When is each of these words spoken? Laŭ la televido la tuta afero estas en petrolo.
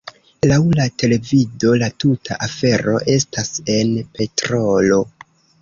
Laŭ 0.51 0.55
la 0.79 0.87
televido 1.01 1.75
la 1.83 1.91
tuta 2.03 2.39
afero 2.47 2.97
estas 3.17 3.53
en 3.77 3.93
petrolo. 4.17 5.03